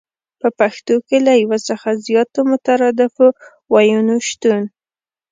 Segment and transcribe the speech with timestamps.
[0.41, 3.27] په پښتو کې له يو څخه زياتو مترادفو
[3.73, 4.61] ويونو شتون